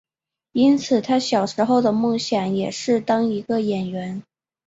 [0.53, 4.23] 因此他小时候的梦想也是想当一个演员。